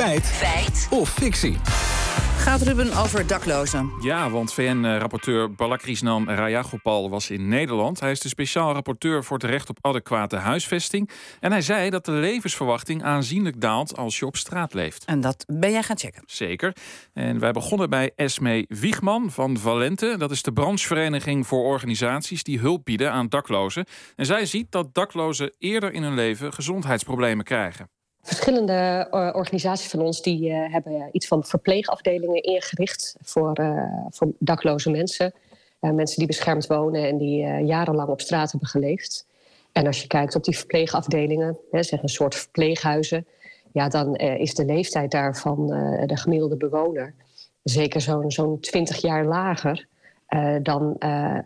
Feit. 0.00 0.26
Feit. 0.26 0.88
Of 0.90 1.08
fictie. 1.08 1.56
Gaat 2.36 2.62
Ruben 2.62 2.92
over 2.92 3.26
daklozen? 3.26 3.90
Ja, 4.02 4.30
want 4.30 4.52
VN-rapporteur 4.52 5.54
Balakrisnan 5.54 6.28
Rajagopal 6.28 7.10
was 7.10 7.30
in 7.30 7.48
Nederland. 7.48 8.00
Hij 8.00 8.10
is 8.10 8.20
de 8.20 8.28
speciaal 8.28 8.72
rapporteur 8.72 9.24
voor 9.24 9.38
het 9.38 9.46
recht 9.46 9.68
op 9.68 9.78
adequate 9.80 10.36
huisvesting. 10.36 11.10
En 11.40 11.50
hij 11.50 11.60
zei 11.60 11.90
dat 11.90 12.04
de 12.04 12.12
levensverwachting 12.12 13.02
aanzienlijk 13.02 13.60
daalt 13.60 13.96
als 13.96 14.18
je 14.18 14.26
op 14.26 14.36
straat 14.36 14.74
leeft. 14.74 15.04
En 15.04 15.20
dat 15.20 15.44
ben 15.46 15.70
jij 15.70 15.82
gaan 15.82 15.98
checken. 15.98 16.22
Zeker. 16.26 16.76
En 17.12 17.38
wij 17.38 17.52
begonnen 17.52 17.90
bij 17.90 18.12
Esme 18.16 18.64
Wiegman 18.68 19.30
van 19.30 19.58
Valente. 19.58 20.14
Dat 20.18 20.30
is 20.30 20.42
de 20.42 20.52
branchevereniging 20.52 21.46
voor 21.46 21.64
organisaties 21.64 22.42
die 22.42 22.58
hulp 22.58 22.84
bieden 22.84 23.12
aan 23.12 23.28
daklozen. 23.28 23.84
En 24.16 24.26
zij 24.26 24.46
ziet 24.46 24.66
dat 24.70 24.94
daklozen 24.94 25.54
eerder 25.58 25.92
in 25.92 26.02
hun 26.02 26.14
leven 26.14 26.52
gezondheidsproblemen 26.52 27.44
krijgen. 27.44 27.88
Verschillende 28.22 29.08
uh, 29.10 29.30
organisaties 29.32 29.90
van 29.90 30.00
ons 30.00 30.22
die, 30.22 30.50
uh, 30.50 30.72
hebben 30.72 31.08
iets 31.12 31.26
van 31.26 31.44
verpleegafdelingen 31.44 32.42
ingericht 32.42 33.16
voor, 33.20 33.60
uh, 33.60 34.06
voor 34.10 34.32
dakloze 34.38 34.90
mensen. 34.90 35.34
mensen 35.80 36.18
die 36.18 36.26
beschermd 36.26 36.66
wonen 36.66 37.08
en 37.08 37.18
die 37.18 37.64
jarenlang 37.64 38.08
op 38.08 38.20
straat 38.20 38.50
hebben 38.50 38.68
geleefd. 38.68 39.26
En 39.72 39.86
als 39.86 40.00
je 40.00 40.06
kijkt 40.06 40.34
op 40.34 40.44
die 40.44 40.56
verpleegafdelingen, 40.56 41.58
hè, 41.70 41.82
zeg 41.82 42.02
een 42.02 42.08
soort 42.08 42.34
verpleeghuizen, 42.34 43.26
ja, 43.72 43.88
dan 43.88 44.16
is 44.16 44.54
de 44.54 44.64
leeftijd 44.64 45.10
daarvan 45.10 45.66
de 46.06 46.16
gemiddelde 46.16 46.56
bewoner 46.56 47.14
zeker 47.62 48.00
zo'n 48.00 48.30
zo'n 48.30 48.60
20 48.60 49.00
jaar 49.00 49.24
lager 49.24 49.86
dan 50.62 50.96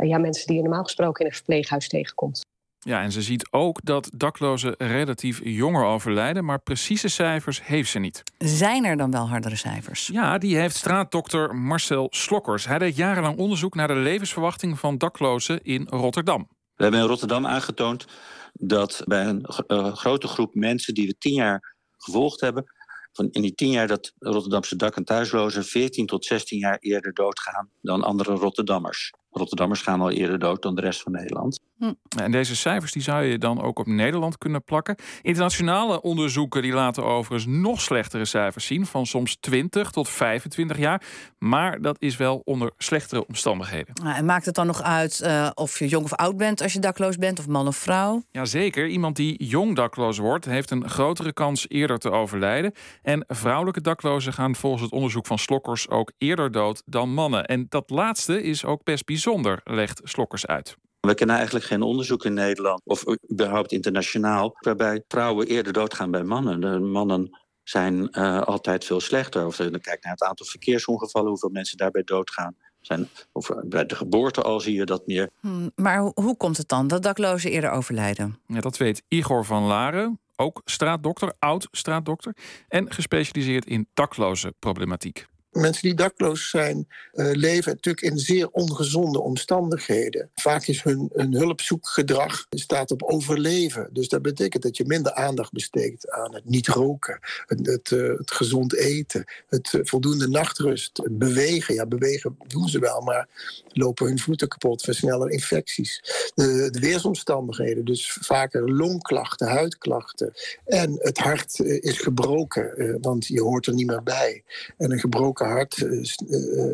ja, 0.00 0.18
mensen 0.18 0.46
die 0.46 0.56
je 0.56 0.62
normaal 0.62 0.82
gesproken 0.82 1.20
in 1.20 1.30
een 1.30 1.36
verpleeghuis 1.36 1.88
tegenkomt. 1.88 2.40
Ja, 2.82 3.02
en 3.02 3.12
ze 3.12 3.22
ziet 3.22 3.48
ook 3.50 3.80
dat 3.82 4.10
daklozen 4.14 4.74
relatief 4.78 5.40
jonger 5.44 5.84
overlijden, 5.84 6.44
maar 6.44 6.60
precieze 6.60 7.08
cijfers 7.08 7.66
heeft 7.66 7.90
ze 7.90 7.98
niet. 7.98 8.22
Zijn 8.38 8.84
er 8.84 8.96
dan 8.96 9.10
wel 9.10 9.28
hardere 9.28 9.56
cijfers? 9.56 10.06
Ja, 10.06 10.38
die 10.38 10.56
heeft 10.56 10.76
straatdokter 10.76 11.54
Marcel 11.56 12.06
Slokkers. 12.10 12.66
Hij 12.66 12.78
deed 12.78 12.96
jarenlang 12.96 13.38
onderzoek 13.38 13.74
naar 13.74 13.88
de 13.88 13.94
levensverwachting 13.94 14.78
van 14.78 14.98
daklozen 14.98 15.62
in 15.62 15.86
Rotterdam. 15.90 16.48
We 16.74 16.82
hebben 16.82 17.00
in 17.00 17.06
Rotterdam 17.06 17.46
aangetoond 17.46 18.06
dat 18.52 19.02
bij 19.04 19.26
een 19.26 19.44
uh, 19.66 19.94
grote 19.94 20.26
groep 20.26 20.54
mensen 20.54 20.94
die 20.94 21.06
we 21.06 21.18
tien 21.18 21.34
jaar 21.34 21.76
gevolgd 21.96 22.40
hebben, 22.40 22.64
van 23.12 23.28
in 23.30 23.42
die 23.42 23.54
tien 23.54 23.70
jaar 23.70 23.86
dat 23.86 24.12
Rotterdamse 24.18 24.76
dak- 24.76 24.96
en 24.96 25.04
thuislozen 25.04 25.64
14 25.64 26.06
tot 26.06 26.24
16 26.24 26.58
jaar 26.58 26.78
eerder 26.78 27.12
doodgaan 27.12 27.70
dan 27.80 28.02
andere 28.02 28.34
Rotterdammers. 28.34 29.12
Rotterdammers 29.30 29.82
gaan 29.82 30.00
al 30.00 30.10
eerder 30.10 30.38
dood 30.38 30.62
dan 30.62 30.74
de 30.74 30.80
rest 30.80 31.02
van 31.02 31.12
Nederland. 31.12 31.60
Hm. 31.78 31.92
En 32.18 32.30
deze 32.30 32.56
cijfers 32.56 32.92
die 32.92 33.02
zou 33.02 33.24
je 33.24 33.38
dan 33.38 33.62
ook 33.62 33.78
op 33.78 33.86
Nederland 33.86 34.38
kunnen 34.38 34.64
plakken. 34.64 34.96
Internationale 35.22 36.02
onderzoeken 36.02 36.62
die 36.62 36.72
laten 36.72 37.04
overigens 37.04 37.56
nog 37.60 37.80
slechtere 37.80 38.24
cijfers 38.24 38.66
zien, 38.66 38.86
van 38.86 39.06
soms 39.06 39.36
20 39.40 39.90
tot 39.90 40.08
25 40.08 40.78
jaar. 40.78 41.02
Maar 41.38 41.80
dat 41.80 41.96
is 41.98 42.16
wel 42.16 42.42
onder 42.44 42.72
slechtere 42.78 43.26
omstandigheden. 43.26 43.94
En 44.04 44.24
maakt 44.24 44.46
het 44.46 44.54
dan 44.54 44.66
nog 44.66 44.82
uit 44.82 45.20
uh, 45.24 45.50
of 45.54 45.78
je 45.78 45.88
jong 45.88 46.04
of 46.04 46.14
oud 46.14 46.36
bent 46.36 46.62
als 46.62 46.72
je 46.72 46.78
dakloos 46.78 47.16
bent, 47.16 47.38
of 47.38 47.46
man 47.46 47.66
of 47.66 47.76
vrouw? 47.76 48.22
Jazeker. 48.30 48.86
Iemand 48.86 49.16
die 49.16 49.44
jong 49.44 49.76
dakloos 49.76 50.18
wordt, 50.18 50.44
heeft 50.44 50.70
een 50.70 50.88
grotere 50.88 51.32
kans 51.32 51.68
eerder 51.68 51.98
te 51.98 52.10
overlijden. 52.10 52.72
En 53.02 53.24
vrouwelijke 53.28 53.80
daklozen 53.80 54.32
gaan 54.32 54.54
volgens 54.54 54.82
het 54.82 54.92
onderzoek 54.92 55.26
van 55.26 55.38
Slokkers 55.38 55.88
ook 55.88 56.12
eerder 56.18 56.52
dood 56.52 56.82
dan 56.86 57.14
mannen. 57.14 57.46
En 57.46 57.66
dat 57.68 57.90
laatste 57.90 58.42
is 58.42 58.64
ook 58.64 58.84
best 58.84 59.04
bijzonder, 59.04 59.19
legt 59.64 60.00
Slokkers 60.04 60.46
uit. 60.46 60.76
We 61.00 61.14
kennen 61.14 61.36
eigenlijk 61.36 61.66
geen 61.66 61.82
onderzoek 61.82 62.24
in 62.24 62.34
Nederland 62.34 62.80
of 62.84 63.04
überhaupt 63.32 63.72
internationaal 63.72 64.56
waarbij 64.60 65.04
vrouwen 65.08 65.46
eerder 65.46 65.72
doodgaan 65.72 66.10
bij 66.10 66.22
mannen. 66.22 66.60
De 66.60 66.78
mannen 66.78 67.38
zijn 67.62 68.08
uh, 68.12 68.40
altijd 68.42 68.84
veel 68.84 69.00
slechter. 69.00 69.46
Of 69.46 69.58
je 69.58 69.80
kijkt 69.80 70.04
naar 70.04 70.12
het 70.12 70.22
aantal 70.22 70.46
verkeersongevallen, 70.46 71.28
hoeveel 71.28 71.48
mensen 71.48 71.76
daarbij 71.76 72.02
doodgaan. 72.04 72.56
Zijn, 72.80 73.08
of 73.32 73.50
bij 73.64 73.86
de 73.86 73.94
geboorte 73.94 74.42
al 74.42 74.60
zie 74.60 74.74
je 74.74 74.84
dat 74.84 75.06
meer. 75.06 75.30
Hmm, 75.40 75.70
maar 75.74 76.10
hoe 76.14 76.36
komt 76.36 76.56
het 76.56 76.68
dan 76.68 76.88
dat 76.88 77.02
daklozen 77.02 77.50
eerder 77.50 77.70
overlijden? 77.70 78.38
Ja, 78.46 78.60
dat 78.60 78.76
weet 78.76 79.02
Igor 79.08 79.44
van 79.44 79.62
Laren, 79.62 80.20
ook 80.36 80.60
straatdokter, 80.64 81.32
oud 81.38 81.68
straatdokter 81.70 82.36
en 82.68 82.92
gespecialiseerd 82.92 83.66
in 83.66 83.88
dakloze 83.94 84.54
problematiek. 84.58 85.26
Mensen 85.50 85.82
die 85.82 85.94
dakloos 85.94 86.50
zijn, 86.50 86.88
uh, 87.14 87.30
leven 87.32 87.72
natuurlijk 87.72 88.04
in 88.04 88.18
zeer 88.18 88.48
ongezonde 88.48 89.20
omstandigheden. 89.20 90.30
Vaak 90.34 90.66
is 90.66 90.82
hun, 90.82 91.10
hun 91.12 91.34
hulpzoekgedrag 91.34 92.46
staat 92.50 92.90
op 92.90 93.02
overleven. 93.02 93.88
Dus 93.92 94.08
dat 94.08 94.22
betekent 94.22 94.62
dat 94.62 94.76
je 94.76 94.84
minder 94.86 95.12
aandacht 95.12 95.52
besteedt 95.52 96.10
aan 96.10 96.34
het 96.34 96.44
niet 96.44 96.68
roken, 96.68 97.18
het, 97.46 97.66
het, 97.66 97.90
uh, 97.90 98.18
het 98.18 98.30
gezond 98.30 98.74
eten, 98.74 99.24
het 99.48 99.72
uh, 99.72 99.80
voldoende 99.84 100.28
nachtrust, 100.28 100.96
het 100.96 101.18
bewegen. 101.18 101.74
Ja, 101.74 101.86
bewegen 101.86 102.36
doen 102.46 102.68
ze 102.68 102.78
wel, 102.78 103.00
maar 103.00 103.28
lopen 103.68 104.06
hun 104.06 104.18
voeten 104.18 104.48
kapot, 104.48 104.82
versneller 104.82 105.30
infecties. 105.30 106.02
De, 106.34 106.68
de 106.70 106.80
weersomstandigheden, 106.80 107.84
dus 107.84 108.18
vaker 108.20 108.72
longklachten, 108.72 109.48
huidklachten. 109.48 110.32
En 110.64 110.96
het 110.98 111.18
hart 111.18 111.58
is 111.60 111.98
gebroken, 111.98 112.98
want 113.00 113.26
je 113.26 113.40
hoort 113.40 113.66
er 113.66 113.74
niet 113.74 113.86
meer 113.86 114.02
bij. 114.02 114.42
En 114.76 114.92
een 114.92 114.98
gebroken 114.98 115.39
hart 115.44 115.78
uh, 115.78 116.02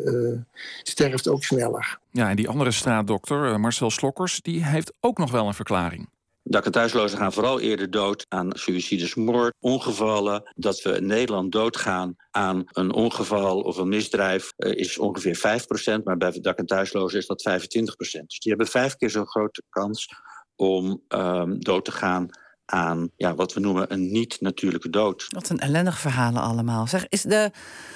uh, 0.04 0.38
sterft 0.82 1.28
ook 1.28 1.44
sneller. 1.44 1.98
Ja, 2.10 2.30
en 2.30 2.36
die 2.36 2.48
andere 2.48 2.70
straatdokter, 2.70 3.60
Marcel 3.60 3.90
Slokkers, 3.90 4.40
die 4.40 4.64
heeft 4.64 4.92
ook 5.00 5.18
nog 5.18 5.30
wel 5.30 5.46
een 5.46 5.54
verklaring. 5.54 6.08
Dak- 6.48 6.64
en 6.64 6.72
thuislozen 6.72 7.18
gaan 7.18 7.32
vooral 7.32 7.60
eerder 7.60 7.90
dood 7.90 8.26
aan 8.28 8.50
suïcides, 8.52 9.14
moord, 9.14 9.54
ongevallen. 9.60 10.52
Dat 10.54 10.82
we 10.82 10.96
in 10.96 11.06
Nederland 11.06 11.52
doodgaan 11.52 12.16
aan 12.30 12.64
een 12.66 12.92
ongeval 12.92 13.60
of 13.60 13.76
een 13.76 13.88
misdrijf 13.88 14.52
uh, 14.56 14.72
is 14.72 14.98
ongeveer 14.98 15.60
5%, 16.00 16.02
maar 16.04 16.16
bij 16.16 16.38
dak- 16.40 16.58
en 16.58 16.66
thuislozen 16.66 17.18
is 17.18 17.26
dat 17.26 17.48
25%. 17.48 18.26
Dus 18.26 18.38
die 18.38 18.52
hebben 18.52 18.66
vijf 18.66 18.96
keer 18.96 19.10
zo'n 19.10 19.26
grote 19.26 19.62
kans 19.68 20.08
om 20.56 21.02
um, 21.08 21.60
dood 21.60 21.84
te 21.84 21.92
gaan 21.92 22.28
aan 22.66 23.10
ja, 23.16 23.34
wat 23.34 23.54
we 23.54 23.60
noemen 23.60 23.92
een 23.92 24.12
niet-natuurlijke 24.12 24.90
dood. 24.90 25.26
Wat 25.28 25.48
een 25.48 25.58
ellendig 25.58 25.98
verhalen 25.98 26.42
allemaal. 26.42 26.86
Zeg, 26.86 27.08
is 27.08 27.22
de 27.22 27.50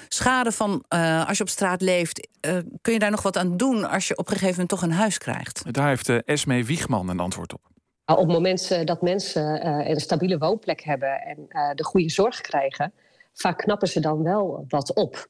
schade 0.08 0.52
van 0.52 0.84
uh, 0.88 1.28
als 1.28 1.36
je 1.36 1.42
op 1.42 1.48
straat 1.48 1.80
leeft... 1.80 2.28
Uh, 2.46 2.58
kun 2.80 2.92
je 2.92 2.98
daar 2.98 3.10
nog 3.10 3.22
wat 3.22 3.36
aan 3.36 3.56
doen 3.56 3.88
als 3.90 4.08
je 4.08 4.16
op 4.16 4.26
een 4.26 4.32
gegeven 4.32 4.50
moment 4.50 4.68
toch 4.68 4.82
een 4.82 4.92
huis 4.92 5.18
krijgt? 5.18 5.72
Daar 5.72 5.88
heeft 5.88 6.08
uh, 6.08 6.18
Esme 6.24 6.64
Wiegman 6.64 7.08
een 7.08 7.20
antwoord 7.20 7.52
op. 7.52 7.60
Op 8.04 8.18
het 8.18 8.28
moment 8.28 8.86
dat 8.86 9.02
mensen 9.02 9.66
een 9.90 10.00
stabiele 10.00 10.38
woonplek 10.38 10.82
hebben... 10.82 11.20
en 11.20 11.46
de 11.74 11.84
goede 11.84 12.10
zorg 12.10 12.40
krijgen... 12.40 12.92
vaak 13.32 13.58
knappen 13.58 13.88
ze 13.88 14.00
dan 14.00 14.22
wel 14.22 14.64
wat 14.68 14.94
op. 14.94 15.28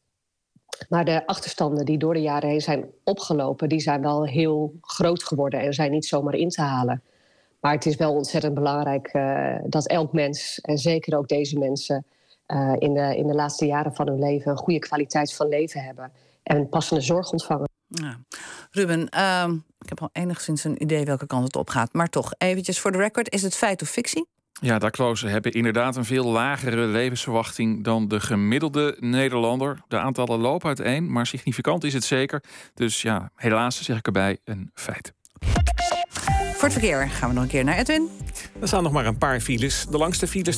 Maar 0.89 1.05
de 1.05 1.27
achterstanden 1.27 1.85
die 1.85 1.99
door 1.99 2.15
de 2.15 2.21
jaren 2.21 2.49
heen 2.49 2.61
zijn 2.61 2.91
opgelopen... 3.05 3.69
die 3.69 3.81
zijn 3.81 4.03
wel 4.03 4.27
heel 4.27 4.75
groot 4.81 5.25
geworden 5.25 5.61
en 5.61 5.73
zijn 5.73 5.91
niet 5.91 6.07
zomaar 6.07 6.35
in 6.35 6.49
te 6.49 6.63
halen. 6.63 7.03
Maar 7.61 7.73
het 7.73 7.87
is 7.87 7.97
wel 7.97 8.15
ontzettend 8.15 8.55
belangrijk 8.55 9.15
uh, 9.15 9.57
dat 9.67 9.87
elk 9.87 10.13
mens, 10.13 10.61
en 10.61 10.79
zeker 10.79 11.19
ook 11.19 11.29
deze 11.29 11.59
mensen, 11.59 12.05
uh, 12.47 12.73
in, 12.79 12.95
de, 12.95 13.17
in 13.17 13.27
de 13.27 13.35
laatste 13.35 13.67
jaren 13.67 13.95
van 13.95 14.07
hun 14.09 14.19
leven 14.19 14.51
een 14.51 14.57
goede 14.57 14.79
kwaliteit 14.79 15.35
van 15.35 15.49
leven 15.49 15.83
hebben 15.83 16.13
en 16.43 16.69
passende 16.69 17.03
zorg 17.03 17.33
ontvangen. 17.33 17.69
Ja. 17.87 18.19
Ruben, 18.71 19.01
uh, 19.01 19.49
ik 19.79 19.89
heb 19.89 20.03
al 20.03 20.09
enigszins 20.13 20.65
een 20.65 20.83
idee 20.83 21.05
welke 21.05 21.27
kant 21.27 21.45
het 21.45 21.57
op 21.57 21.71
gaat. 21.71 21.93
Maar 21.93 22.09
toch, 22.09 22.33
eventjes 22.39 22.81
voor 22.81 22.93
de 22.93 22.99
record, 22.99 23.33
is 23.33 23.43
het 23.43 23.57
feit 23.57 23.83
of 23.83 23.89
fictie? 23.89 24.27
Ja, 24.61 24.79
daklozen 24.79 25.31
hebben 25.31 25.53
inderdaad 25.53 25.97
een 25.97 26.05
veel 26.05 26.25
lagere 26.25 26.87
levensverwachting 26.87 27.85
dan 27.85 28.09
de 28.09 28.21
gemiddelde 28.21 28.97
Nederlander. 28.99 29.83
De 29.89 29.99
aantallen 29.99 30.39
lopen 30.39 30.69
uiteen, 30.69 31.13
maar 31.13 31.27
significant 31.27 31.85
is 31.85 31.95
het 31.95 32.05
zeker. 32.05 32.43
Dus 32.75 33.03
ja, 33.03 33.31
helaas 33.35 33.83
zeg 33.83 33.99
ik 33.99 34.07
erbij 34.07 34.39
een 34.45 34.71
feit. 34.75 35.13
Voor 36.61 36.69
het 36.69 36.79
verkeer 36.79 37.09
gaan 37.09 37.29
we 37.29 37.35
nog 37.35 37.45
een 37.45 37.51
keer 37.51 37.65
naar 37.65 37.79
Edwin. 37.79 38.09
Er 38.61 38.69
staan 38.69 38.83
nog 38.83 38.93
maar 38.93 39.07
een 39.07 39.19
paar 39.19 39.41
files. 39.41 39.87
De 39.91 39.99
langste 39.99 40.27
files 40.27 40.49